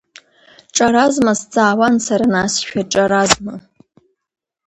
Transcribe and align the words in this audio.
Ҿаразма, 0.75 1.33
сҵаауан 1.39 1.95
сара 2.05 2.25
насшәа, 2.33 2.81
ҿаразма? 2.91 3.53